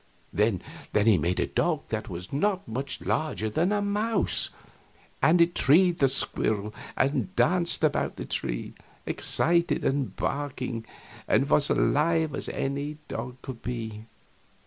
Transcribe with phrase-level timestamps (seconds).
[0.33, 0.63] Then
[0.95, 4.49] he made a dog that was not much larger than a mouse,
[5.21, 8.73] and it treed the squirrel and danced about the tree,
[9.05, 10.87] excited and barking,
[11.27, 14.07] and was as alive as any dog could be.